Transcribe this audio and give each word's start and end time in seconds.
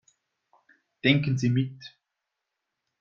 Denken 1.03 1.37
Sie 1.37 1.51
mit. 1.51 1.95